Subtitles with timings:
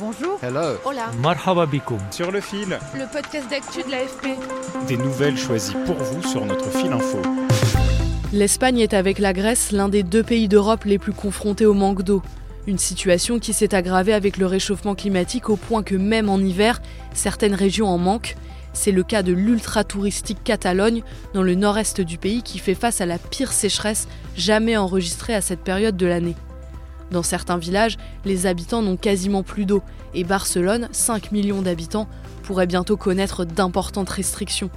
[0.00, 0.40] Bonjour.
[0.42, 0.76] Hello.
[0.84, 1.12] Hola.
[1.22, 1.68] Marhaba
[2.10, 4.26] sur le fil, Le podcast d'actu de l'AFP.
[4.88, 7.22] des nouvelles choisies pour vous sur notre fil info.
[8.32, 12.02] L'Espagne est avec la Grèce l'un des deux pays d'Europe les plus confrontés au manque
[12.02, 12.22] d'eau.
[12.66, 16.82] Une situation qui s'est aggravée avec le réchauffement climatique au point que même en hiver,
[17.12, 18.34] certaines régions en manquent.
[18.72, 23.06] C'est le cas de l'ultra-touristique Catalogne, dans le nord-est du pays, qui fait face à
[23.06, 26.34] la pire sécheresse jamais enregistrée à cette période de l'année.
[27.10, 29.82] Dans certains villages, les habitants n'ont quasiment plus d'eau,
[30.14, 32.08] et Barcelone, 5 millions d'habitants,
[32.42, 34.70] pourrait bientôt connaître d'importantes restrictions.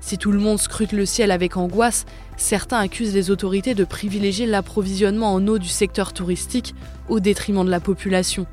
[0.00, 4.46] Si tout le monde scrute le ciel avec angoisse, certains accusent les autorités de privilégier
[4.46, 6.74] l'approvisionnement en eau du secteur touristique
[7.08, 8.46] au détriment de la population.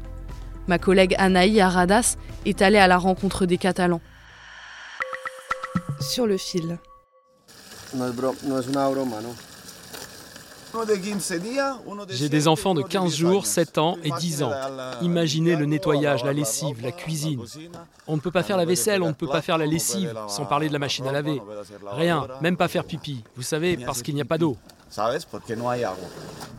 [0.67, 4.01] Ma collègue Anaï Aradas est allée à la rencontre des Catalans.
[5.99, 6.77] Sur le fil.
[12.09, 14.52] J'ai des enfants de 15 jours, 7 ans et 10 ans.
[15.02, 17.42] Imaginez le nettoyage, la lessive, la cuisine.
[18.08, 20.45] On ne peut pas faire la vaisselle, on ne peut pas faire la lessive, sans
[20.45, 21.42] parler de la machine à laver.
[21.92, 23.23] Rien, même pas faire pipi.
[23.36, 24.58] Vous savez, parce qu'il n'y a pas d'eau.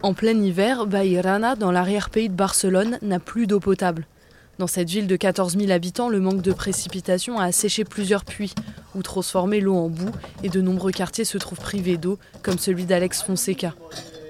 [0.02, 4.06] En plein hiver, Bairana, dans l'arrière-pays de Barcelone, n'a plus d'eau potable.
[4.58, 8.54] Dans cette ville de 14 000 habitants, le manque de précipitations a asséché plusieurs puits,
[8.94, 10.10] ou transformé l'eau en boue,
[10.42, 13.74] et de nombreux quartiers se trouvent privés d'eau, comme celui d'Alex Fonseca.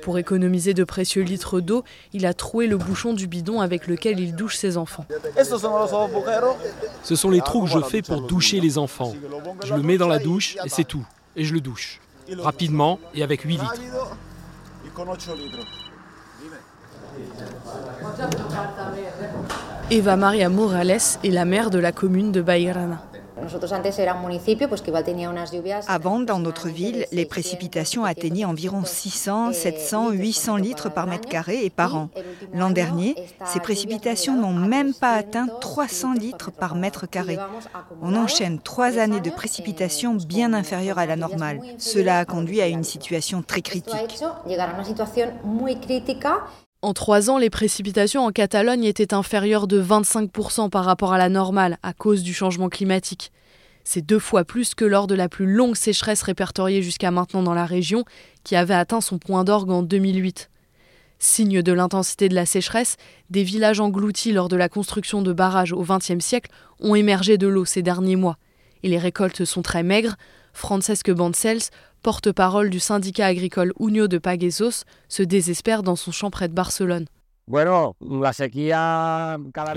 [0.03, 4.19] Pour économiser de précieux litres d'eau, il a troué le bouchon du bidon avec lequel
[4.19, 5.05] il douche ses enfants.
[7.03, 9.13] Ce sont les trous que je fais pour doucher les enfants.
[9.65, 11.05] Je le mets dans la douche et c'est tout.
[11.37, 12.01] Et je le douche.
[12.39, 13.75] Rapidement et avec 8 litres.
[19.91, 23.03] Eva Maria Morales est la maire de la commune de Bairana.
[25.89, 31.65] Avant, dans notre ville, les précipitations atteignaient environ 600, 700, 800 litres par mètre carré
[31.65, 32.11] et par an.
[32.53, 33.15] L'an dernier,
[33.47, 37.39] ces précipitations n'ont même pas atteint 300 litres par mètre carré.
[38.03, 41.61] On enchaîne trois années de précipitations bien inférieures à la normale.
[41.79, 43.95] Cela a conduit à une situation très critique.
[46.83, 51.29] En trois ans, les précipitations en Catalogne étaient inférieures de 25% par rapport à la
[51.29, 53.33] normale à cause du changement climatique.
[53.85, 57.53] C'est deux fois plus que lors de la plus longue sécheresse répertoriée jusqu'à maintenant dans
[57.53, 58.07] la région,
[58.45, 60.49] qui avait atteint son point d'orgue en 2008.
[61.19, 62.97] Signe de l'intensité de la sécheresse,
[63.29, 67.47] des villages engloutis lors de la construction de barrages au XXe siècle ont émergé de
[67.47, 68.39] l'eau ces derniers mois.
[68.83, 70.17] Et les récoltes sont très maigres.
[70.53, 71.71] Francesque Bancels,
[72.03, 77.07] porte-parole du syndicat agricole Unió de Paguesos, se désespère dans son champ près de Barcelone.
[77.53, 78.33] La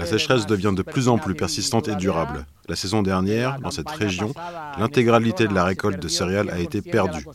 [0.05, 2.45] sécheresse devient de plus en plus persistante et durable.
[2.69, 4.31] La saison dernière, dans cette région,
[4.77, 7.25] l'intégralité de la récolte de céréales a été perdue.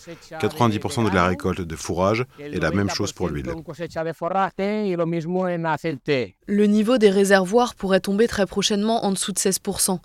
[0.41, 3.53] 90% de la récolte de fourrage est la même chose pour l'huile.
[6.47, 9.99] Le niveau des réservoirs pourrait tomber très prochainement en dessous de 16%.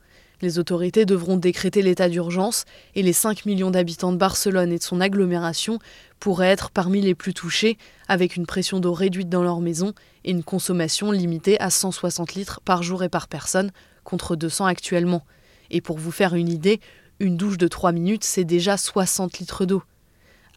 [0.44, 2.66] Les autorités devront décréter l'état d'urgence
[2.96, 5.80] et les 5 millions d'habitants de Barcelone et de son agglomération
[6.20, 7.78] pourraient être parmi les plus touchés,
[8.10, 9.94] avec une pression d'eau réduite dans leur maison
[10.26, 13.72] et une consommation limitée à 160 litres par jour et par personne,
[14.04, 15.24] contre 200 actuellement.
[15.72, 16.82] Et pour vous faire une idée,
[17.22, 19.82] une douche de 3 minutes, c'est déjà 60 litres d'eau.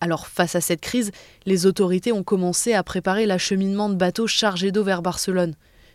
[0.00, 1.12] Alors face à cette crise,
[1.44, 5.54] les autorités ont commencé à préparer l'acheminement de bateaux chargés d'eau vers Barcelone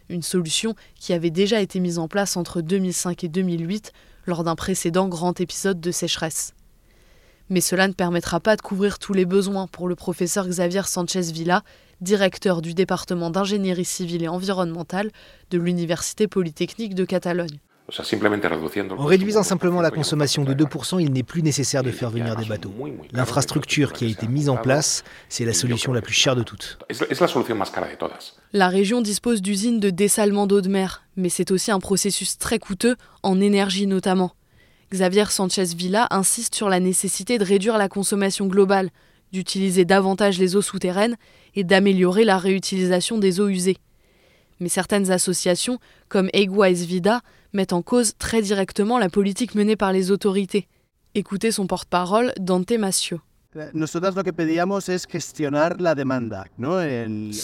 [0.09, 3.91] une solution qui avait déjà été mise en place entre 2005 et 2008
[4.25, 6.53] lors d'un précédent grand épisode de sécheresse.
[7.49, 11.33] Mais cela ne permettra pas de couvrir tous les besoins pour le professeur Xavier Sanchez
[11.33, 11.63] Villa,
[11.99, 15.11] directeur du département d'ingénierie civile et environnementale
[15.49, 17.59] de l'Université polytechnique de Catalogne.
[18.97, 22.45] En réduisant simplement la consommation de 2%, il n'est plus nécessaire de faire venir des
[22.45, 22.73] bateaux.
[23.11, 26.77] L'infrastructure qui a été mise en place, c'est la solution la plus chère de toutes.
[28.53, 32.59] La région dispose d'usines de dessalement d'eau de mer, mais c'est aussi un processus très
[32.59, 34.31] coûteux, en énergie notamment.
[34.91, 38.89] Xavier Sanchez Villa insiste sur la nécessité de réduire la consommation globale,
[39.31, 41.15] d'utiliser davantage les eaux souterraines
[41.55, 43.77] et d'améliorer la réutilisation des eaux usées.
[44.61, 47.21] Mais certaines associations, comme Eguais Vida,
[47.51, 50.67] mettent en cause très directement la politique menée par les autorités.
[51.15, 53.19] Écoutez son porte-parole, Dante Massio.
[53.53, 53.67] Ce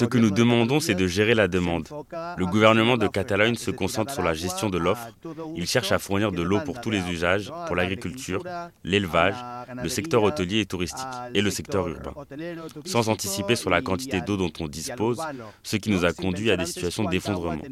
[0.05, 1.89] que nous demandons, c'est de gérer la demande.
[2.37, 5.09] Le gouvernement de Catalogne se concentre sur la gestion de l'offre.
[5.57, 8.41] Il cherche à fournir de l'eau pour tous les usages, pour l'agriculture,
[8.85, 9.35] l'élevage,
[9.83, 12.13] le secteur hôtelier et touristique, et le secteur urbain,
[12.85, 15.19] sans anticiper sur la quantité d'eau dont on dispose,
[15.63, 17.63] ce qui nous a conduit à des situations d'effondrement.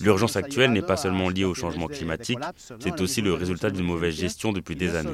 [0.00, 2.38] L'urgence actuelle n'est pas seulement liée au changement climatique,
[2.78, 5.10] c'est aussi le résultat d'une mauvaise gestion depuis des années.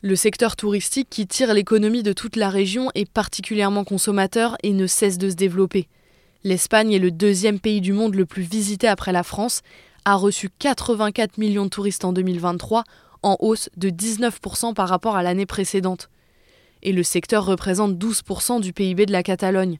[0.00, 4.86] Le secteur touristique qui tire l'économie de toute la région est particulièrement consommateur et ne
[4.86, 5.88] cesse de se développer.
[6.42, 9.60] L'Espagne est le deuxième pays du monde le plus visité après la France,
[10.06, 12.84] a reçu 84 millions de touristes en 2023,
[13.22, 16.08] en hausse de 19% par rapport à l'année précédente.
[16.82, 19.78] Et le secteur représente 12% du PIB de la Catalogne.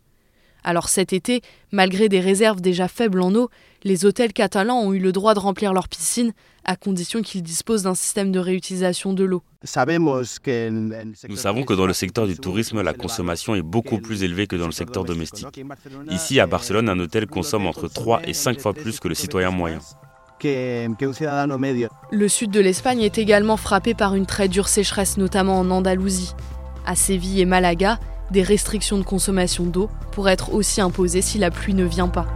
[0.65, 1.43] Alors cet été,
[1.73, 3.51] malgré des réserves déjà faibles en eau,
[3.85, 6.33] les hôtels catalans ont eu le droit de remplir leurs piscines
[6.65, 9.43] à condition qu'ils disposent d'un système de réutilisation de l'eau.
[9.63, 14.57] Nous savons que dans le secteur du tourisme, la consommation est beaucoup plus élevée que
[14.57, 15.61] dans le secteur domestique.
[16.11, 19.51] Ici, à Barcelone, un hôtel consomme entre 3 et 5 fois plus que le citoyen
[19.51, 19.81] moyen.
[20.45, 26.35] Le sud de l'Espagne est également frappé par une très dure sécheresse, notamment en Andalousie.
[26.85, 28.01] À Séville et Malaga,
[28.33, 32.27] des restrictions de consommation d'eau pourraient être aussi imposées si la pluie ne vient pas.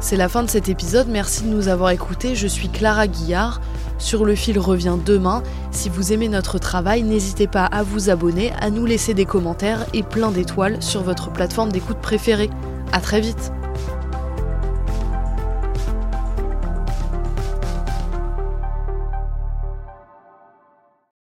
[0.00, 2.34] C'est la fin de cet épisode, merci de nous avoir écoutés.
[2.34, 3.60] Je suis Clara Guillard.
[3.98, 5.42] Sur le fil revient demain.
[5.70, 9.84] Si vous aimez notre travail, n'hésitez pas à vous abonner, à nous laisser des commentaires
[9.92, 12.48] et plein d'étoiles sur votre plateforme d'écoute préférée.
[12.92, 13.52] A très vite